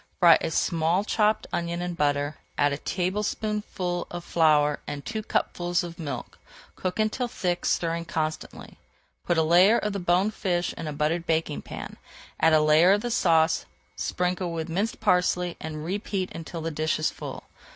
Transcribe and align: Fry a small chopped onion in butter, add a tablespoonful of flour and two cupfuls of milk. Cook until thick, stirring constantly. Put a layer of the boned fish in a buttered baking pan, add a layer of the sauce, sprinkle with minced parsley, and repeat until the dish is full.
Fry 0.19 0.39
a 0.41 0.49
small 0.49 1.03
chopped 1.03 1.45
onion 1.53 1.79
in 1.79 1.93
butter, 1.93 2.37
add 2.57 2.73
a 2.73 2.77
tablespoonful 2.79 4.07
of 4.09 4.23
flour 4.23 4.79
and 4.87 5.05
two 5.05 5.21
cupfuls 5.21 5.83
of 5.83 5.99
milk. 5.99 6.39
Cook 6.75 6.97
until 6.99 7.27
thick, 7.27 7.65
stirring 7.65 8.05
constantly. 8.05 8.79
Put 9.27 9.37
a 9.37 9.43
layer 9.43 9.77
of 9.77 9.93
the 9.93 9.99
boned 9.99 10.33
fish 10.33 10.73
in 10.73 10.87
a 10.87 10.91
buttered 10.91 11.27
baking 11.27 11.61
pan, 11.61 11.97
add 12.39 12.53
a 12.53 12.61
layer 12.61 12.93
of 12.93 13.01
the 13.01 13.11
sauce, 13.11 13.67
sprinkle 13.95 14.51
with 14.51 14.69
minced 14.69 15.01
parsley, 15.01 15.55
and 15.61 15.85
repeat 15.85 16.31
until 16.33 16.61
the 16.61 16.71
dish 16.71 16.97
is 16.97 17.11
full. 17.11 17.43